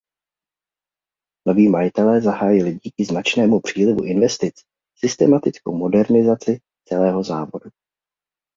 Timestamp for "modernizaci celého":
5.77-7.23